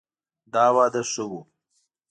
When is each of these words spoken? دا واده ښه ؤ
دا 0.53 0.65
واده 0.75 1.01
ښه 1.11 1.23
ؤ 1.37 1.39